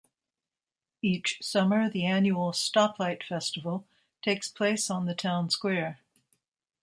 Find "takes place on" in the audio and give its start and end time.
4.23-5.05